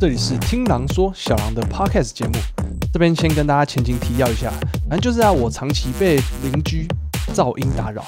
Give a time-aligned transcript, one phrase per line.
[0.00, 2.32] 这里是听狼说小狼的 podcast 节目。
[2.90, 4.50] 这边先跟大家前情提要一下，
[4.88, 6.88] 反正就是啊，我长期被邻居
[7.34, 8.02] 噪音打扰，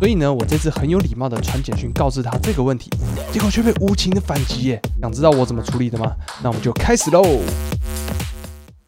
[0.00, 2.90] 所以呢，我这次很有礼貌的传简讯告知他这个问题，
[3.32, 4.82] 结果却被无情的反击耶。
[5.00, 6.16] 想知道我怎么处理的吗？
[6.42, 7.22] 那我们就开始喽。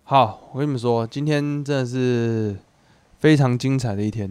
[0.02, 2.56] 好，我跟你们说，今天真的是
[3.20, 4.28] 非常精彩的一天。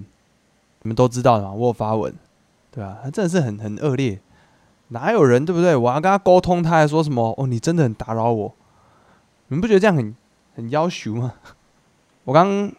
[0.82, 2.14] 你们都知道的嘛，我有发文，
[2.72, 2.98] 对吧？
[3.02, 4.20] 他真的是很很恶劣。
[4.90, 5.76] 哪有人对不对？
[5.76, 7.34] 我要跟他沟通，他还说什么？
[7.38, 8.54] 哦，你真的很打扰我。
[9.48, 10.16] 你们不觉得这样很
[10.56, 11.34] 很要求吗？
[12.24, 12.72] 我刚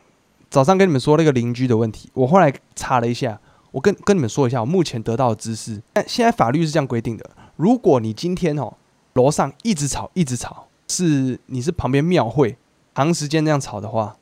[0.51, 3.41] 早上跟你们说那个邻居的问题，我后来查了一下，
[3.71, 5.83] 我跟跟你们说一下，我目前得到的知识。
[5.93, 8.75] 但现在法律是这样规定的：如果你今天哦
[9.15, 12.57] 楼上一直吵一直吵，是你是旁边庙会
[12.95, 14.16] 长时间那样吵的话，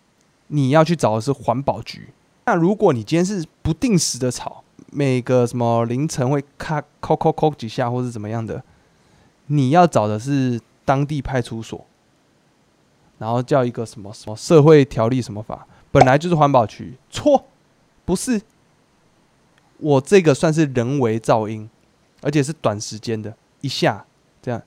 [0.48, 2.08] 你要去找的是环保局。
[2.44, 8.62] 那如果你今天是不定时的吵，每个什么凌晨会咔扣扣扣几下，或是怎么样的，
[9.46, 11.84] 你要找的是当地派出所，
[13.18, 17.44] 然后叫一个什么什么社会条例什么法，本来就是环保局，错，
[18.04, 18.40] 不是，
[19.78, 21.68] 我这个算是人为噪音，
[22.22, 24.06] 而且是短时间的，一下
[24.40, 24.62] 这样，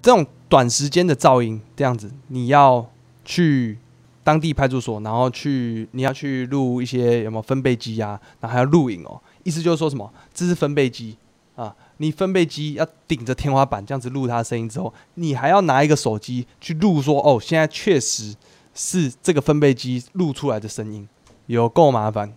[0.00, 2.90] 这种短时间的噪音这样子，你要
[3.24, 3.78] 去。
[4.22, 9.18] 当地派出所，然后去你要去录一些有没有分贝机啊，然后还要录影哦。
[9.42, 10.12] 意思就是说什么？
[10.32, 11.16] 这是分贝机
[11.56, 18.34] 啊，你分贝机要顶着天花板这样子录它的声音之后，你还要拿一个手机去录说哦，现在确实
[18.74, 21.08] 是这个分贝机录出来的声音，
[21.46, 22.32] 有够麻烦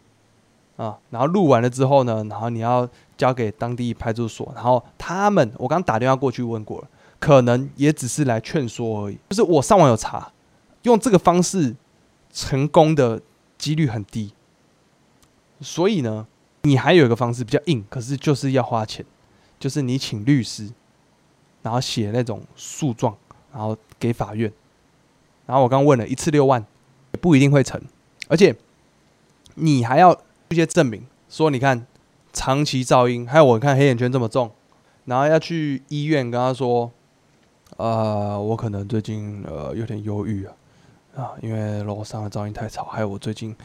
[0.77, 0.97] 啊。
[1.09, 2.87] 然后录完了之后呢，然后你要
[3.17, 6.87] 交给当地派出所，然后他们我刚打电话过去问过了，
[7.19, 9.17] 可能也只是来劝说而已。
[9.29, 10.31] 就是我上网有查，
[10.83, 11.75] 用这个方式。
[12.35, 13.21] 成功的
[13.59, 14.33] 几率很低，
[15.61, 16.25] 所以呢，
[16.63, 19.05] 你还有一个方式比较硬，可是就是要花钱，
[19.59, 20.71] 就是你请律师，
[21.61, 23.15] 然后写那种诉状，
[23.51, 24.51] 然后给法院，
[25.45, 26.65] 然后我刚问了一次六万，
[27.11, 27.81] 也不一定会成，
[28.29, 28.55] 而且
[29.55, 30.17] 你还要
[30.49, 31.85] 一些证明，说你看
[32.31, 34.49] 长期噪音，还有我看黑眼圈这么重，
[35.05, 36.89] 然后要去医院跟他说，
[37.75, 40.53] 呃，我可能最近呃有点忧郁啊。
[41.15, 43.55] 啊，因为楼上的噪音太吵，还有我最近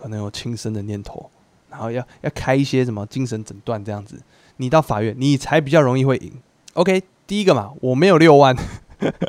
[0.00, 1.28] 可能有轻生的念头，
[1.74, 4.20] 然后要要开一些什么精神诊断这样子，
[4.58, 6.32] 你到法院你才比较容易会赢。
[6.74, 8.56] OK，第一个嘛，我没有六万，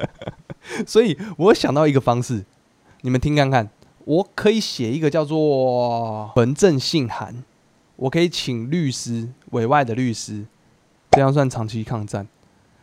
[0.86, 2.46] 所以我想到一个方式，
[3.02, 3.70] 你们听看看，
[4.06, 7.44] 我可以写一个叫做文正信函，
[7.96, 10.46] 我可以请律师委外的律师，
[11.12, 12.28] 这样算长期抗战？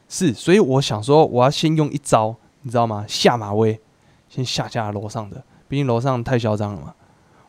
[0.09, 3.05] 是，所以我想说，我要先用一招，你知道吗？
[3.09, 3.81] 下马威。
[4.29, 6.95] 先下架楼上的，毕竟楼上太嚣张了嘛。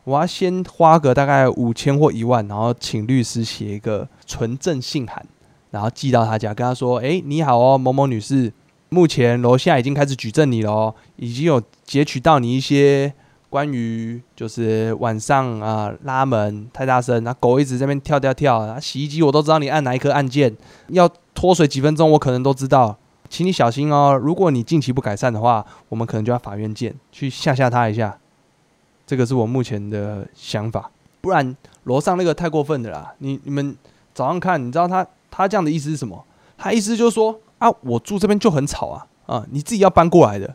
[0.04, 5.24] 我要先花个大概五千或一万，然后请律师写一个纯正信函，
[5.70, 8.52] 然后寄到他家，跟他说：“哎，你好哦，某某女士，
[8.90, 13.12] 目前楼下已经开始举证你了哦，已经有截取到你一些
[13.48, 20.54] 关于就是晚上啊拉门太大声，那狗一直在那边跳跳跳，洗衣机我都知道你按哪一颗按键，
[20.88, 22.98] 要脱水几分钟我可能都知道。”
[23.30, 24.14] 请你小心哦！
[24.14, 28.16] 如果你近期不改善的话，我们可能就要法院见，去吓吓他一下。
[29.06, 33.14] 这个是我目前的想法，不然楼上那个太过分的啦。
[33.18, 33.76] 你你们
[34.14, 36.24] 早上看，你知道他他这样的意思是什么？
[36.56, 40.54] 他意思就是说啊，我住这边就很吵啊啊，你自己要搬过来的，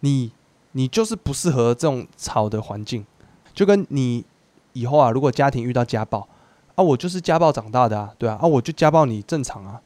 [0.00, 0.30] 你
[0.72, 3.04] 你就是不适合这种吵的环境，
[3.52, 4.24] 就跟你
[4.72, 6.28] 以后啊，如果家庭遇到家暴
[6.74, 9.80] 啊，我就是家暴长大的啊，对啊，啊我就家暴你正常啊。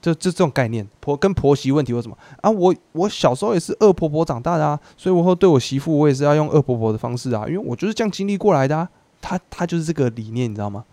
[0.00, 2.48] 就就这种概念，婆跟婆媳问题或什么啊？
[2.48, 8.88] 我我小时候也是恶婆婆长大的啊，所以我会对我媳妇，我也是要用恶婆婆的方式啊，因为我就是这样经历过来的啊。
[9.20, 10.84] 他他就是这个理念，你知道吗？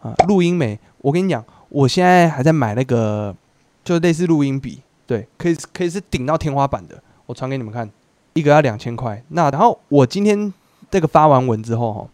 [0.00, 3.36] 啊，录音美，我跟你讲，我现在还在买那个，
[3.84, 7.90] 就类似录音笔，对，可以可以是顶到天花板的，我传给你们看，
[8.32, 9.22] 一个要两千块。
[9.28, 10.52] 那然后我今天
[10.90, 12.06] 这个发完文之后哈，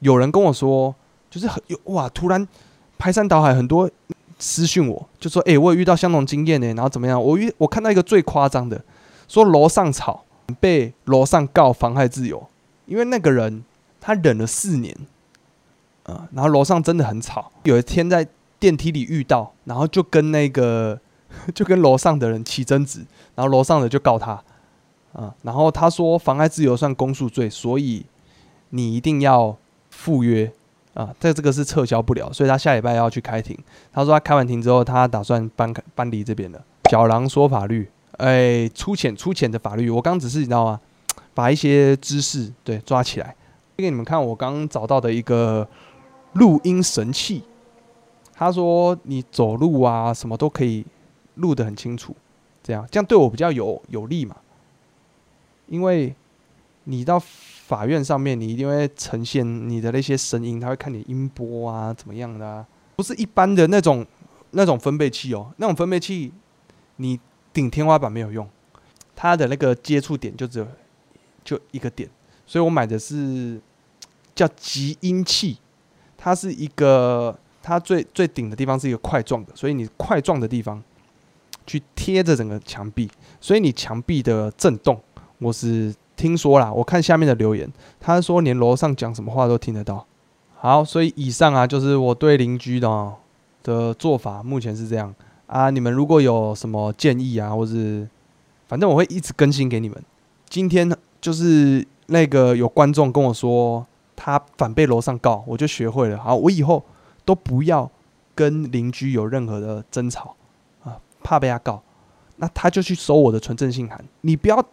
[0.00, 0.94] 有人跟我说，
[1.30, 2.46] 就是很有哇，突然
[2.98, 3.90] 排山倒海很多。
[4.46, 7.20] 私讯我就说：“哎，我有遇到相同经验呢，然后怎么样？
[7.20, 8.84] 我遇我看到一个最夸张的，
[9.26, 10.22] 说楼上吵
[10.60, 12.46] 被楼上告妨害自由，
[12.84, 13.64] 因为那个人
[14.02, 14.94] 他忍了四年，
[16.02, 17.50] 啊，然后楼上真的很吵。
[17.62, 18.28] 有一天在
[18.60, 21.00] 电梯里遇到，然后就跟那个
[21.54, 22.98] 就跟楼上的人起争执，
[23.34, 24.32] 然后楼上的就告他，
[25.14, 28.04] 啊，然后他说妨碍自由算公诉罪，所以
[28.68, 29.56] 你一定要
[29.88, 30.52] 赴约。”
[30.94, 33.58] 啊，这这个是撤销不了，所以他下礼拜要去开庭。
[33.92, 36.64] 他说他开完庭之后，他打算搬搬离这边了。
[36.90, 39.90] 小狼说法律，哎，粗浅粗浅的法律。
[39.90, 40.80] 我刚只是你知道吗？
[41.34, 43.34] 把一些知识对抓起来，
[43.76, 44.24] 给你们看。
[44.24, 45.66] 我刚找到的一个
[46.34, 47.42] 录音神器，
[48.32, 50.86] 他说你走路啊什么都可以
[51.34, 52.14] 录得很清楚。
[52.62, 54.36] 这样这样对我比较有有利嘛。
[55.66, 56.14] 因为
[56.84, 57.20] 你到
[57.66, 62.66] 法院上面，你一定会呈现你的那些声音，他会看你音波啊怎么样的啊，
[62.96, 64.04] 不是一般的那种
[64.50, 66.30] 那种分贝器哦，那种分贝器
[66.96, 67.18] 你
[67.54, 68.46] 顶天花板没有用，
[69.16, 70.68] 它的那个接触点就只有
[71.42, 72.06] 就一个点，
[72.44, 73.58] 所以我买的是
[74.34, 75.56] 叫集音器，
[76.18, 80.82] 它是一个它最最顶的地方是一个块状的，所以你块状的地方
[81.66, 83.10] 去贴着整个墙壁，
[83.40, 85.00] 所以你墙壁的震动。
[85.38, 87.70] 我是听说啦，我看下面的留言，
[88.00, 90.06] 他说连楼上讲什么话都听得到。
[90.54, 93.12] 好，所以以上啊，就是我对邻居的
[93.62, 95.14] 的做法，目前是这样
[95.46, 95.70] 啊。
[95.70, 98.08] 你们如果有什么建议啊，或是
[98.66, 100.02] 反正我会一直更新给你们。
[100.48, 100.90] 今天
[101.20, 103.84] 就是那个有观众跟我说，
[104.16, 106.16] 他反被楼上告，我就学会了。
[106.16, 106.82] 好，我以后
[107.24, 107.90] 都不要
[108.34, 110.34] 跟邻居有任何的争吵
[110.84, 111.82] 啊，怕被他告，
[112.36, 114.64] 那他就去收我的纯正信函，你不要。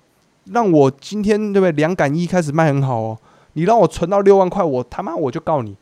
[0.45, 1.71] 让我今天对不对？
[1.73, 3.17] 两杆一开始卖很好哦，
[3.53, 5.75] 你让我存到六万块，我他妈我就告你。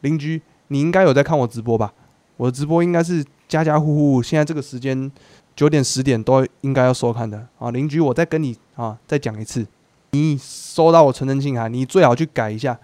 [0.00, 1.92] 邻居，你应该有在看我直播吧？
[2.36, 5.10] 我的直播应该是家家户户现在这个时间
[5.54, 7.70] 九点十点都应该要收看的啊。
[7.70, 9.66] 邻居，我再跟你啊再讲一次，
[10.10, 12.78] 你收到我存真信函，你最好去改一下。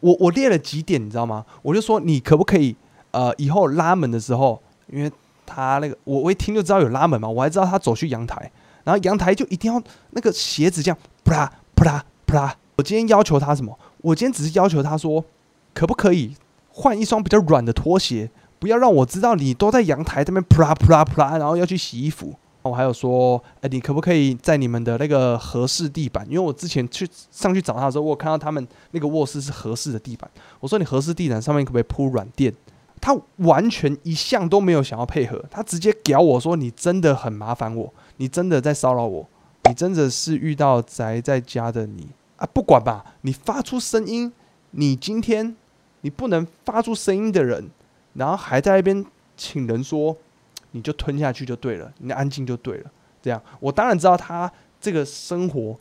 [0.00, 1.44] 我我列了几点，你知道吗？
[1.62, 2.74] 我就说你可不可以
[3.12, 5.10] 呃以后拉门的时候，因为
[5.46, 8.50] 他那个我我一听就知道有拉门嘛，我还知道他走去阳台。
[8.84, 12.56] 然后阳台就一定要那个鞋子这样，啪啦啪啦扑啦。
[12.76, 13.78] 我今天要求他什么？
[14.02, 15.24] 我今天只是要求他说，
[15.72, 16.36] 可不可以
[16.68, 18.30] 换一双比较软的拖鞋？
[18.58, 22.34] 不要让我知道你都在阳台这边啪啦啪啦扑啦，然后要去洗衣服。
[22.62, 26.26] 我还有说，哎，你可不可以在你们的那个合适地板？
[26.26, 30.28] 因为我之前去上去找他的时候，我看到他们那个卧室是合适的地板。
[30.60, 32.54] 我说你合适地板上面可不可以铺软垫？
[33.02, 37.92] 他完全一向都没有想要配合，他直接屌我说你真的很麻烦我。
[38.16, 39.28] 你真的在骚扰我？
[39.68, 42.46] 你真的是遇到宅在家的你啊？
[42.52, 44.32] 不管吧，你发出声音，
[44.72, 45.56] 你今天
[46.02, 47.70] 你不能发出声音的人，
[48.12, 49.04] 然后还在那边
[49.36, 50.14] 请人说，
[50.72, 52.90] 你就吞下去就对了，你安静就对了。
[53.22, 55.74] 这样，我当然知道他这个生活，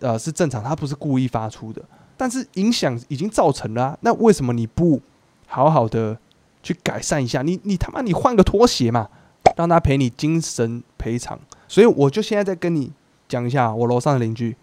[0.00, 1.80] 呃，是正常，他不是故意发出的，
[2.16, 5.00] 但是影响已经造成了，那为什么你不
[5.46, 6.18] 好好的
[6.64, 7.42] 去改善一下？
[7.42, 9.08] 你你他妈你换个拖鞋嘛？
[9.56, 12.92] 让他陪你精神赔偿，所以我就现在再跟你
[13.28, 14.56] 讲一下，我楼上的邻居，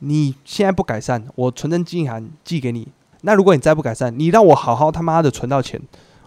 [0.00, 2.88] 你现在不改善，我存证信函寄给你。
[3.22, 5.80] 那如果你再不改善，你让我好好他妈的存到钱，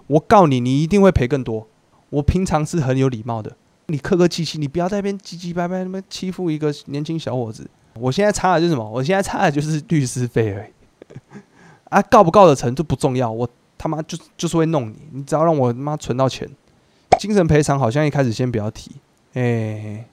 [0.08, 1.68] 我告你，你一定会赔更多。
[2.10, 3.56] 我平常是很有礼貌的，
[3.88, 7.70] 你客客气气，你不要在那边唧唧歪歪，那么欺负一个年轻小伙子。
[7.96, 8.90] 我现在差的就是什么？
[8.90, 10.72] 我现在差的就是律师费而已。
[11.90, 16.50] 啊，告不告得成就不重要，我他妈就就是会弄你，你只要让我他妈存到钱。
[17.20, 18.92] 精神赔偿好像一开始先不要提，
[19.34, 20.06] 哎，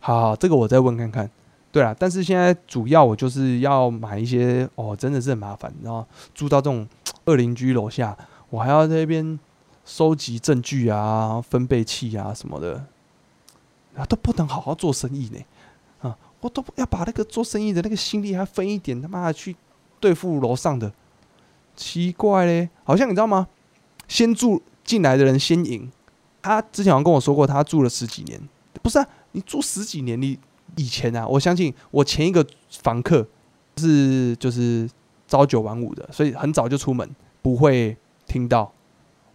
[0.00, 1.30] 好，这个我再问看看。
[1.72, 6.88] 对了，但是现在主要我就是要买一些哦，真的是很麻烦，然后住到这种
[7.26, 8.16] 二邻居楼下，
[8.48, 9.38] 我还要在那边
[9.84, 12.86] 收集证据啊、分贝器啊什么的，
[13.94, 15.40] 啊都不能好好做生意呢，
[16.00, 19.54] 啊，我都要把那个做生意的那个心力还分一点，他妈的去
[20.00, 20.90] 对付楼上的，
[21.74, 23.48] 奇怪嘞，好像你知道吗？
[24.08, 25.90] 先住进来的人先赢。
[26.40, 28.40] 他之前好像跟我说过，他住了十几年，
[28.82, 29.06] 不是啊？
[29.32, 30.38] 你住十几年，你
[30.76, 32.44] 以前啊，我相信我前一个
[32.82, 33.26] 房客
[33.76, 34.88] 是就是
[35.28, 37.08] 朝九晚五的，所以很早就出门，
[37.42, 38.72] 不会听到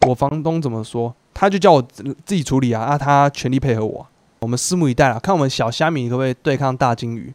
[0.07, 4.07] 我房东怎么说，他就叫我自己处理啊，啊，他全力配合我，
[4.39, 7.33] 我们拭目以待啊，看我们小虾米可不可以对抗大金鱼？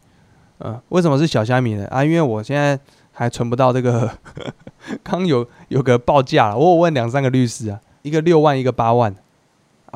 [0.58, 1.86] 嗯，为什么是小虾米呢？
[1.88, 2.78] 啊，因为我现在
[3.12, 4.10] 还存不到这个，
[5.04, 9.14] 刚有有个报价了，我有问两三个律师啊，一个六万，一个八万。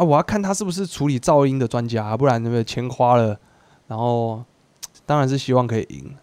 [0.00, 0.02] 啊！
[0.02, 3.38] 我要看他是不是处理噪音的专家，不然那个钱花了，
[3.86, 4.42] 然后
[5.04, 6.16] 当然是希望可以赢，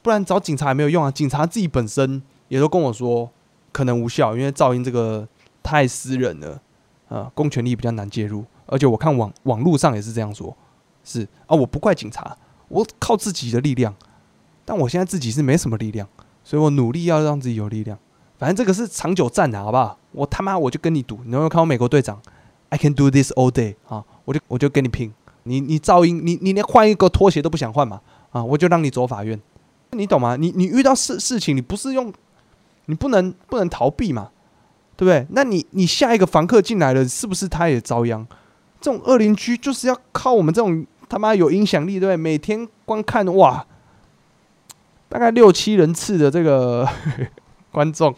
[0.00, 1.10] 不然找警察也没有用啊！
[1.10, 3.30] 警察自己本身也都跟我说，
[3.70, 5.28] 可能无效，因为噪音这个
[5.62, 6.58] 太私人了，
[7.10, 10.56] 啊，公权力比较难介入，而且我看网网络上也是这样说，
[11.04, 12.34] 是啊，我不怪警察，
[12.68, 13.94] 我靠自己的力量，
[14.64, 16.08] 但我现在自己是没什么力量，
[16.42, 17.98] 所以我努力要让自己有力量。
[18.38, 19.98] 反正这个是长久战的，好不好？
[20.12, 22.22] 我他妈我就跟你赌，你有没有看过美国队长
[22.70, 24.04] ？I can do this all day 啊！
[24.24, 25.12] 我就我就跟你拼，
[25.44, 28.00] 你你噪音，你你连换一个拖鞋都不想换嘛？
[28.30, 28.44] 啊！
[28.44, 29.40] 我就让你走法院，
[29.92, 30.36] 你懂吗？
[30.36, 32.12] 你你遇到事事情，你不是用，
[32.86, 34.30] 你不能不能逃避嘛？
[34.96, 35.26] 对不对？
[35.30, 38.26] 那你你下一个房客进来了，是不是他也遭殃？
[38.80, 42.16] 这种恶邻居就是要靠我们这种他妈有影响力，对不对？
[42.16, 43.66] 每天观看哇，
[45.08, 46.88] 大概六七人次的这个。
[47.70, 48.12] 观众，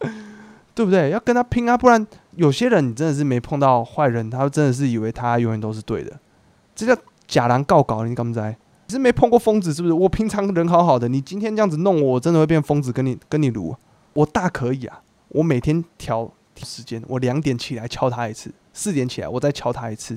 [0.74, 1.08] 对不对？
[1.08, 1.76] 要跟他拼啊！
[1.76, 2.06] 不然
[2.38, 6.16] 有些人你真的是没碰到坏人，他真的是以为他永远都是对的。
[6.72, 8.40] 这叫假狼告搞，你敢不知？
[8.86, 9.92] 你是没碰过疯子是不是？
[9.92, 13.74] 我平常人好好的，你今天这样子弄我，我真的会变疯子跟你跟你撸。
[14.12, 20.16] 我大可以啊，我每天调时间，我两点起来敲他一次，四点起来我再敲他一次，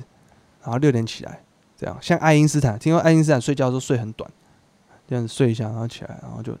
[0.62, 1.42] 然后六点起来，
[1.76, 1.98] 这样。
[2.00, 4.30] 像爱因斯坦，听说爱因斯坦睡觉的时候睡很短，
[5.08, 6.56] 这样子睡一下，然后起来，然后就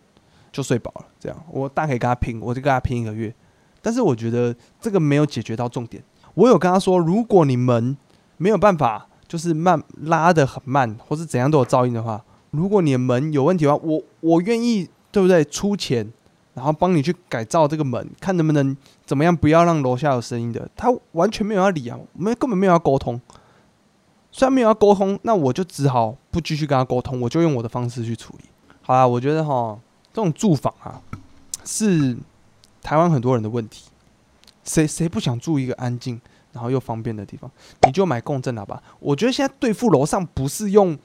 [0.50, 1.06] 就睡饱了。
[1.20, 3.32] 这样，我大可以跟他拼，我就跟他拼一个月。
[3.82, 6.02] 但是我觉得这个没有解决到重点。
[6.34, 7.96] 我有跟他说，如果你们
[8.38, 9.08] 没有办法。
[9.28, 15.42] 就是慢拉的很慢，或是怎样都有噪音的话，如果你的门有问题的话，我我愿意，对不对？
[15.46, 16.06] 出钱，
[16.52, 20.68] 然后帮你去改造这个门，看能不能怎么样，不要让楼下有声音的。
[20.76, 23.18] 他完全没有要理啊，我们根本没有要沟通。
[24.30, 28.44] 虽然没有要沟通，那我就只好不继续跟他沟通，我就用我的方式去处理。
[28.82, 29.78] 好啦，我觉得哈，
[30.12, 31.00] 这种住房啊，
[31.64, 32.14] 是
[32.82, 33.84] 台湾很多人的问题。
[34.64, 36.20] 谁谁不想住一个安静？
[36.52, 37.50] 然后又方便的地方，
[37.86, 38.82] 你就买共振喇叭。
[39.00, 40.98] 我觉得现在对付楼上不是用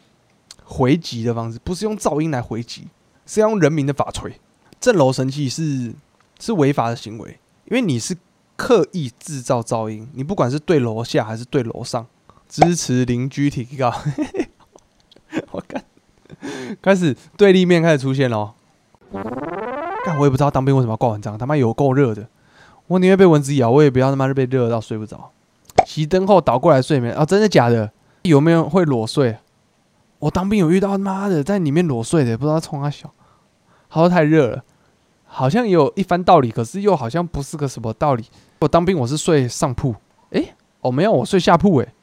[0.65, 2.86] 回击的方式，不是用噪音来回击，
[3.25, 4.41] 是要用人民的法锤。
[4.77, 5.93] 震楼神器是
[6.38, 8.17] 是违法的行为，因为你是
[8.57, 10.10] 刻意制造噪音。
[10.13, 12.05] 你不管是对楼下还是对楼上，
[12.50, 13.89] 支持邻居提高。
[15.51, 15.81] 我看
[16.81, 18.53] 开始对立面开始出现了。
[20.19, 22.27] 我也不知道当兵为什么要挂蚊帐，他妈有够热的。
[22.88, 25.31] 我宁愿被蚊子咬，我也不要他妈被热到睡不着。
[25.86, 27.25] 熄灯后倒过来睡眠啊？
[27.25, 27.91] 真的假的？
[28.24, 29.38] 有没有会裸睡？
[30.19, 33.12] 我当兵有遇到妈的在里面裸睡的，不知道冲他笑。
[33.89, 34.63] 他说太热了，
[35.25, 38.25] 好像有一番道理，可是又好像不是个什么道理。
[38.59, 39.95] 我当兵我是睡上铺，
[40.31, 41.93] 诶，哦没有，我睡下铺诶。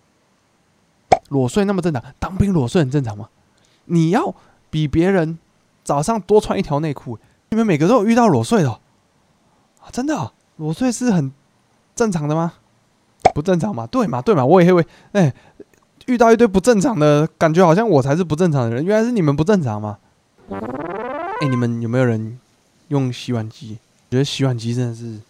[1.30, 2.02] 裸睡那么正常？
[2.18, 3.28] 当兵裸睡很正常吗？
[3.86, 4.34] 你要
[4.70, 5.38] 比别人
[5.82, 7.18] 早上多穿一条内裤。
[7.54, 8.80] 你们每个都有遇到裸睡的？
[9.92, 11.30] 真的，裸睡是很
[11.94, 12.54] 正常的吗？
[13.32, 13.86] 不正常嘛？
[13.86, 14.20] 对嘛？
[14.20, 14.44] 对嘛？
[14.44, 15.32] 我也会哎，
[16.06, 18.84] 遇到一堆不正常的感觉，好像我才是不正常的人。
[18.84, 19.98] 原来是你们不正常吗？
[20.50, 22.40] 哎，你们有没有人
[22.88, 23.78] 用洗碗机？
[24.10, 25.20] 觉得洗碗机真的是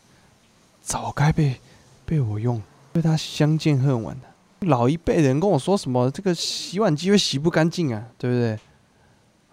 [0.80, 1.60] 早该被
[2.06, 2.62] 被我用，
[2.94, 4.66] 被他相见恨晚的。
[4.66, 8.48] 老一辈人跟我说什么这个洗碗机会洗不干净啊，对不对？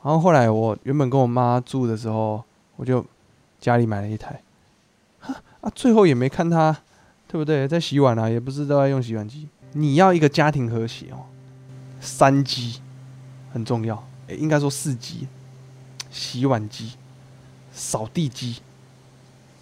[0.03, 2.41] 然后后来我原本跟我妈住的时候，
[2.81, 3.05] 我就
[3.59, 4.41] 家里买了一台，
[5.61, 6.75] 啊，最后也没看他。
[7.27, 7.65] 对不对？
[7.65, 9.47] 在洗碗啊，也不是都在用洗碗机。
[9.71, 11.23] 你要一个家庭和谐哦，
[12.01, 12.81] 三机
[13.53, 14.05] 很重要。
[14.27, 15.29] 诶，应该说四机：
[16.09, 16.91] 洗碗机、
[17.71, 18.57] 扫地机、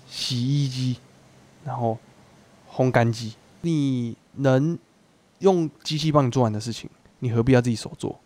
[0.09, 0.97] 洗衣机，
[1.63, 1.95] 然后
[2.73, 3.35] 烘干机。
[3.61, 4.75] 你能
[5.37, 8.19] 用机器帮你做完的事情，你何必要自己手做？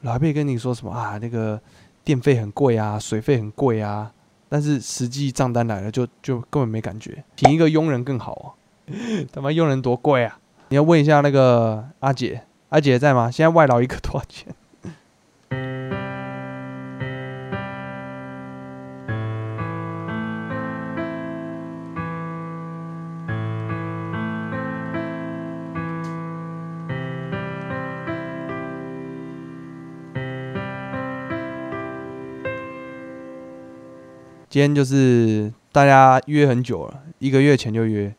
[0.00, 1.18] 老一辈跟你说什么啊？
[1.18, 1.62] 那个
[2.04, 4.12] 电费很贵啊，水费很贵啊。
[4.48, 7.22] 但是实际账单来了，就就根本没感觉。
[7.36, 8.46] 请一个佣人更好啊！
[9.32, 10.40] 他妈佣人多贵啊！
[10.70, 13.30] 你要问一下那个阿姐，阿姐在吗？
[13.30, 14.52] 现在外劳一个多少钱？
[34.50, 38.12] 今天就是大家约很久了，一个月前就约，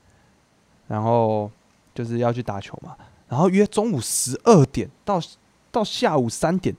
[0.87, 1.51] 然后
[1.93, 2.95] 就是要去打球嘛，
[3.27, 5.21] 然后约中午十二点到
[5.71, 6.73] 到下午三点，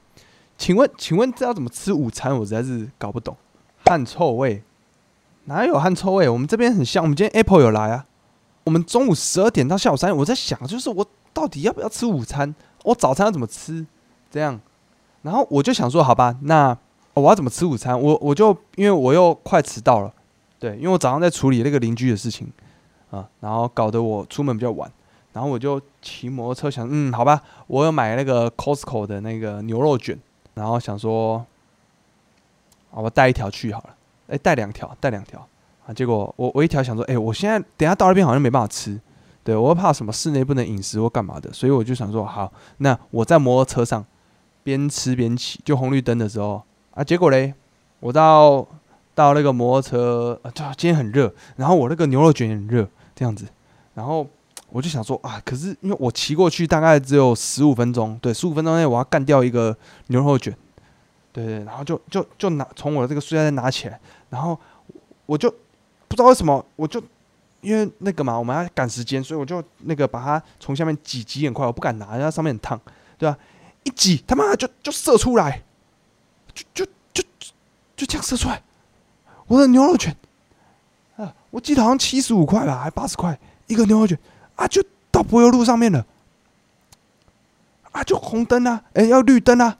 [0.56, 2.34] 请问请问这要怎么吃午餐？
[2.34, 3.36] 我实在是搞不懂，
[3.84, 4.62] 汗臭味
[5.44, 6.26] 哪有汗臭味？
[6.30, 8.06] 我们这边很香，我们今天 Apple 有来啊，
[8.64, 12.54] 我们中午十二点到下午三点，我在想就是我到底要不要吃午餐？
[12.84, 13.84] 我早餐要怎么吃？
[14.30, 14.58] 这样，
[15.20, 16.78] 然后我就想说，好吧，那。
[17.14, 18.00] 我要怎么吃午餐？
[18.00, 20.12] 我我就因为我又快迟到了，
[20.58, 22.50] 对，因为我早上在处理那个邻居的事情
[23.10, 24.90] 啊，然后搞得我出门比较晚，
[25.34, 30.18] 然后我就骑摩托车想，嗯，好吧，我有买那个 Costco 的那个牛肉卷，
[30.54, 31.44] 然后想说，
[32.90, 33.94] 啊，我带一条去好了，
[34.28, 35.46] 哎，带两条，带两条
[35.86, 38.98] 啊，结果我我一条想说，哎，我现在等下到那边好像没办法吃，
[39.44, 44.02] 对我怕什么室内不能饮食或干嘛的，所以我就想说，好，那我在摩托车上
[44.62, 46.62] 边吃边骑，就红绿灯的时候。
[46.94, 47.54] 啊，结果嘞，
[48.00, 48.66] 我到
[49.14, 53.46] 到那个摩托车，啊，就今天很热，然后我那个牛肉卷也很热，这样子，
[53.94, 54.26] 然后
[54.68, 59.74] 我就想说啊，可是因为我骑过去大概只有十五分钟，对，十五分钟内我要干掉一个
[60.08, 60.54] 牛肉卷，
[61.32, 64.58] 对对，然后就就就拿从我的这个塑料袋拿起来，然后
[65.24, 65.50] 我就
[66.08, 67.02] 不知道为什么，我就
[67.62, 72.78] 因为那个嘛，我们要赶时间，所以我就那个把它从下面挤挤很快，我不敢拿，因为上面很烫，
[73.16, 73.38] 对吧？
[73.84, 75.62] 一挤，他妈就就射出来。
[76.54, 77.24] 就就就
[77.96, 78.62] 就这样射出来，
[79.46, 80.16] 我的牛肉卷
[81.16, 81.34] 啊！
[81.50, 84.18] 我记得好像七十五块吧，还八十块一个牛肉卷
[84.56, 86.06] 啊，就到柏油路上面了。
[87.92, 89.76] 啊，就红灯啊，哎，要绿灯啊，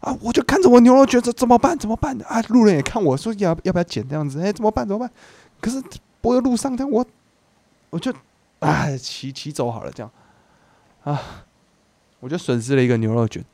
[0.00, 1.78] 啊，我就看着我牛肉卷，这怎么办？
[1.78, 2.20] 怎么办？
[2.22, 4.40] 啊，路人也看我说要要不要剪这样子？
[4.40, 4.84] 哎，怎么办？
[4.84, 5.10] 怎么办？
[5.60, 5.80] 可是
[6.20, 7.06] 柏油路上，但我
[7.90, 8.12] 我就
[8.58, 10.10] 啊，骑骑走好了，这样
[11.04, 11.44] 啊，
[12.18, 13.44] 我就损失了一个牛肉卷，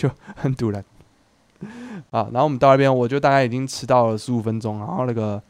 [0.00, 0.82] 就很突然。
[2.10, 5.40] 啊，然后我们到那边，我就大概已经迟到了十五分钟，然后那个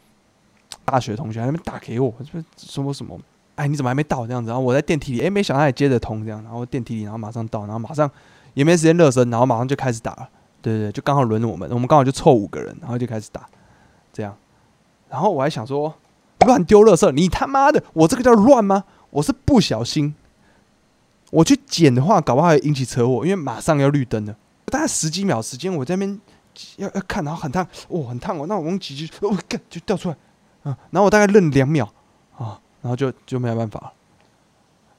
[0.85, 3.17] 大学同学那边打给我，说什么什么，
[3.55, 4.49] 哎，你怎么还没到这样子？
[4.49, 8.11] 然后我在电梯里，哎，没想到也接着通这样，然后电梯里，然后马上到，然后马上
[8.55, 10.29] 也没时间热身，然后马上就开始打了，
[10.61, 13.47] 对对对，就刚好轮我们，我们刚好就凑五个人，然后就开始打，
[14.13, 14.35] 这样，
[15.09, 15.95] 然后我还想说，
[16.41, 18.83] 乱丢垃圾，你他妈的，我这个叫乱吗？
[19.11, 20.15] 我是不小心，
[21.31, 24.37] 我去捡的话，搞不好会引起车祸，因为马上要绿灯了。
[24.67, 26.21] 大概十几秒时间，我在那边
[26.77, 30.17] 要要看，然后很烫，哦，很烫哦，那我用几句，哦，干就掉出来，
[30.65, 31.85] 嗯，然后我大概愣两秒，
[32.37, 33.93] 啊，然后就就没有办法了，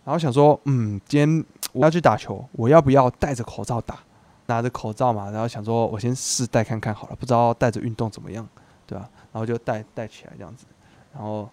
[0.03, 3.99] 然后想说，嗯，今天我要去打球，我要不要戴着口罩打？
[4.47, 8.47] 拿着口罩嘛，然后想说我先试戴看看好了，不知道戴着运动怎么样，
[8.85, 9.09] 对吧？
[9.31, 10.65] 然后就戴戴起来这样子，
[11.13, 11.49] 然后。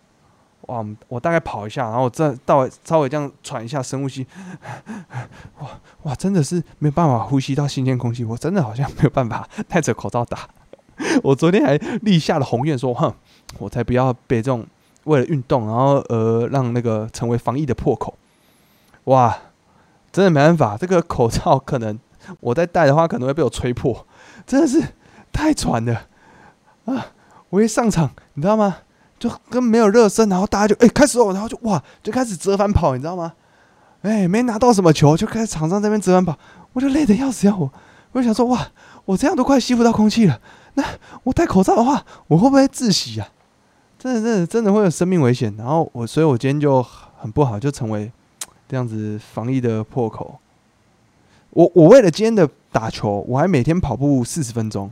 [0.68, 4.26] 哇，我大概跑一下，然后我再到稍微这样喘一下，深呼吸。
[5.60, 5.68] 哇
[6.04, 10.48] 哇，真的是没有办法呼吸到新鲜空气，我真的好像没有办法 戴着口罩打。
[11.22, 13.12] 我昨天还立下了宏愿，说哼，
[13.58, 14.66] 我才不要被这种
[15.04, 18.14] 为了运动，然后呃让那个成为防疫的破口。
[19.04, 19.38] 哇，
[20.12, 21.98] 真的没办法，这个口罩可能
[22.40, 24.06] 我在戴的话，可能会被我吹破，
[24.46, 24.82] 真的是
[25.32, 26.06] 太喘了
[26.84, 27.06] 啊！
[27.50, 28.78] 我一上场，你知道吗？
[29.18, 33.32] 就跟没有热身，然后大家就哎开始哦，然后就哇就开始折返跑，你知道吗？
[34.02, 36.38] 哎，没拿到什么球，就开始场上这边折返跑，
[36.72, 37.70] 我就累得要死要活。
[38.12, 38.68] 我就想说哇，
[39.04, 40.40] 我这样都快吸不到空气了，
[40.74, 40.84] 那
[41.24, 43.28] 我戴口罩的话，我会不会窒息啊？
[43.98, 45.52] 真的真的真的会有生命危险。
[45.58, 46.80] 然后我，所以我今天就
[47.18, 48.10] 很不好，就成为
[48.68, 50.38] 这样子防疫的破口。
[51.50, 54.90] 我我为了今天的打球，我还每天跑步四十分钟，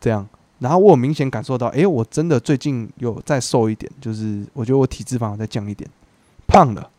[0.00, 0.28] 这样。
[0.58, 5.88] 然后我有明显感受到，哎，我真的最近有再瘦一点，就是我觉得我体脂肪再降一点，
[6.46, 6.90] 胖了。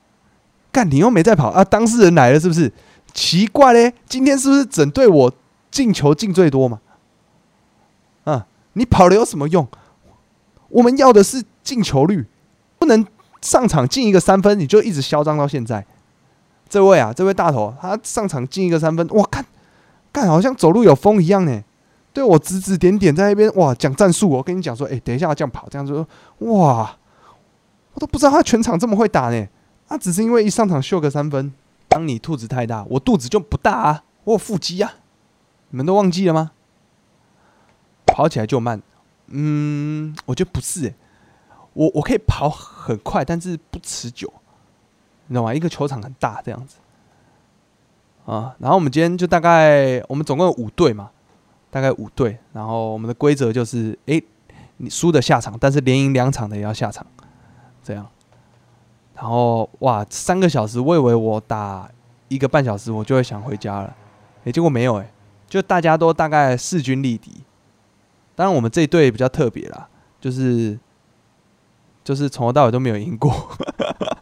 [0.72, 1.64] 干，你又没在跑啊？
[1.64, 2.72] 当事人来了是不是？
[3.14, 5.34] 奇怪嘞，今天是不是整队我
[5.72, 6.80] 进球进最多嘛？
[8.26, 9.68] 啊，你跑了有什么用？
[10.70, 12.28] 我们要的是进球率，
[12.78, 13.04] 不能
[13.42, 15.84] 上场进一个三分你就一直嚣张到现在。
[16.70, 19.44] 这位啊，这位大头，他上场进一个三分，我看，
[20.12, 21.64] 干好像走路有风一样呢。
[22.18, 26.08] 对我指指点点在那边哇讲战术，我跟你讲说，哎，等一下要这样跑，这样子说，
[26.52, 26.98] 哇，
[27.94, 29.48] 我都不知道他全场这么会打呢。
[29.88, 31.54] 他只是因为一上场秀个三分。
[31.88, 34.96] 当你肚子太大，我肚子就不大啊，我有腹肌啊，
[35.70, 36.54] 你们都忘记了吗？
[38.08, 38.82] 跑起来就慢，
[39.28, 40.96] 嗯，我觉得不是，
[41.74, 44.34] 我我可以跑很快，但是不持久，
[45.28, 45.54] 你知道吗？
[45.54, 46.78] 一个球场很大这样子
[48.26, 51.12] 啊，然后我们今天就大概我们总共有五队嘛。
[51.70, 54.22] 大概五队，然后我们的规则就是：哎，
[54.78, 57.06] 你输的下场，但是连赢两场的也要下场，
[57.84, 58.08] 这样。
[59.16, 61.90] 然后哇，三个小时，我以为我打
[62.28, 63.96] 一个半小时我就会想回家了，
[64.46, 65.12] 哎，结果没有哎，
[65.48, 67.32] 就大家都大概势均力敌。
[68.36, 69.90] 当然我们这一队比较特别啦，
[70.22, 70.78] 就是
[72.04, 73.34] 就是从头到尾都没有赢过，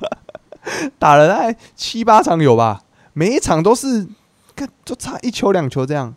[0.97, 4.07] 打了大概七八场有吧，每一场都是
[4.55, 6.15] 看就差一球两球这样。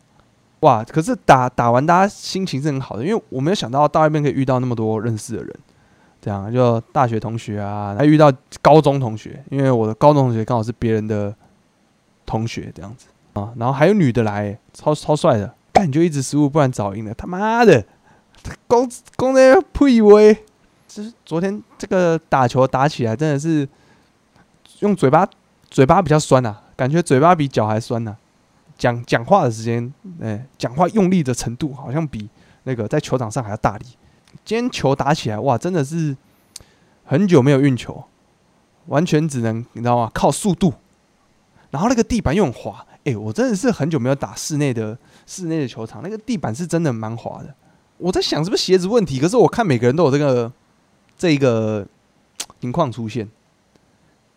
[0.61, 0.83] 哇！
[0.85, 5.55] 可是打打完，大家心情是很好的，因为我没有想到到外面可以遇到那么多认识的人，
[6.21, 11.35] 这样就大学同学啊，还遇到高中同学，因为我的高中同学刚好是别人的
[12.27, 17.14] 同学这样子啊，然后还有女的来，超超帅的，但你就一直失误，不然早赢了。
[17.14, 17.85] 他妈的，
[18.66, 20.44] 攻攻那呸喂！
[20.88, 23.68] 就是昨天这个打球打起来真的是
[24.81, 25.29] 用嘴巴，
[25.71, 28.16] 嘴巴比较酸呐，感觉嘴巴比脚还酸呐。
[28.79, 32.29] 讲讲话的时间，哎，讲话用力的程度好像比
[32.62, 33.85] 那个在球场上还要大力。
[34.45, 36.17] 今天球打起来，哇，真的是
[37.05, 38.05] 很久没有运球，
[38.87, 40.11] 完全只能你知道吗？
[40.14, 40.73] 靠速度。
[41.71, 47.55] 然后那个地板又很滑，哎，我真的是很久没有打室内的室内的球场，那个地板是真的蛮滑的。
[47.99, 50.51] 我在想是不是鞋子问题，可是我看每个人都有这个
[51.17, 51.85] 这一个
[52.61, 53.29] 情况出现，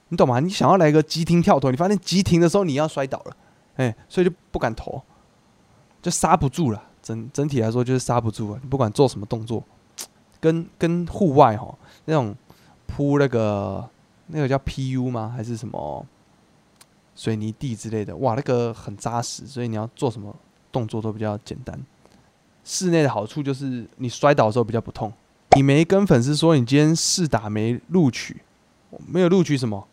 [0.09, 0.39] 你懂吗？
[0.39, 3.37] 你想要来个急停跳投，你发现急停的时候你要摔倒了。
[3.81, 5.01] 哎，所以就不敢投，
[6.01, 6.83] 就刹不住了。
[7.01, 8.59] 整整体来说就是刹不住了。
[8.61, 9.63] 你不管做什么动作，
[10.39, 12.35] 跟跟户外哈那种
[12.85, 13.89] 铺那个
[14.27, 15.33] 那个叫 PU 吗？
[15.35, 16.05] 还是什么
[17.15, 18.15] 水泥地之类的？
[18.17, 20.35] 哇，那个很扎实，所以你要做什么
[20.71, 21.79] 动作都比较简单。
[22.63, 25.11] 室内的好处就是你摔倒的时候比较不痛。
[25.55, 28.41] 你没跟粉丝说你今天试打没录取，
[29.07, 29.87] 没有录取什么？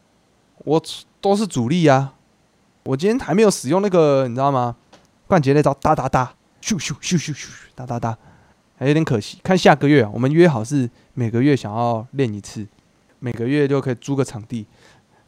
[0.59, 0.83] 我
[1.23, 2.15] 都是主力啊。
[2.85, 4.77] 我今天还没有使用那个，你知道吗？
[5.27, 8.17] 冠杰那招哒哒哒，咻咻咻咻咻哒哒哒，
[8.77, 9.39] 还有点可惜。
[9.43, 12.67] 看下个月，我们约好是每个月想要练一次，
[13.19, 14.67] 每个月就可以租个场地。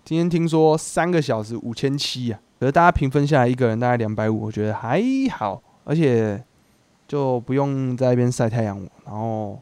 [0.02, 6.42] 今天听说三个小时五千七啊，可是大家平分下来一个人大概两百五，我觉得还好，而且
[7.06, 9.60] 就不用在那边晒太阳，然后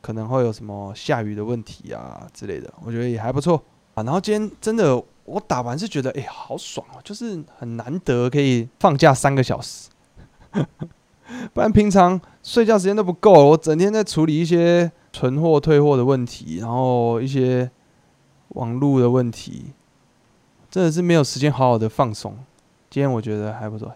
[0.00, 3.62] 可能会有什么下雨的问题啊之类的，我觉得也还不错
[3.94, 4.02] 啊。
[4.02, 9.88] 然后今天真的我打完是觉得哎呀好爽哦，就是很难得可以放假三个小时，
[11.52, 17.70] 不然平常睡觉时间都不够，我整天在处理一些存货退货的问题，然后一些
[18.50, 19.72] 网络的问题。
[20.68, 22.36] 真的是没有时间好好的放松。
[22.90, 23.90] 今天我觉得还不错。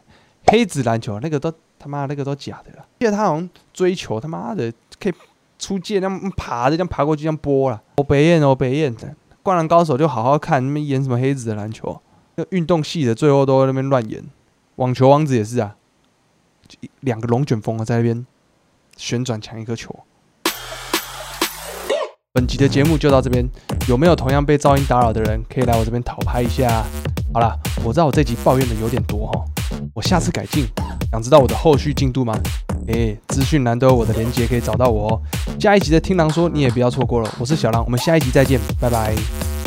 [0.47, 2.87] 黑子篮球那个都他妈那个都假的了。
[3.01, 5.13] 因为他好像追求他妈的可以
[5.59, 7.83] 出界那样爬的，这样爬过去这样播了。
[7.99, 8.95] 我北燕哦北燕
[9.43, 12.01] 灌篮高手就好好看，那边演什么黑子的篮球？
[12.37, 14.23] 那运动系的最后都在那边乱演。
[14.77, 15.77] 网球王子也是啊，
[17.01, 18.27] 两个龙卷风啊在那边
[18.97, 19.95] 旋转抢一颗球。
[22.33, 23.49] 本集的节目就到这边，
[23.89, 26.85] 有没有同样被噪音打扰的人，可以来我这边讨拍一下？
[27.33, 29.45] 好了，我知道我这集抱怨的有点多哈，
[29.95, 30.67] 我下次改进。
[31.11, 32.39] 想知道我的后续进度吗？
[32.89, 35.21] 诶，资讯栏都有我的连接，可以找到我哦。
[35.59, 39.60] 下一集的听狼说你也不要错过了，我是小狼，我们下一集再见，拜拜。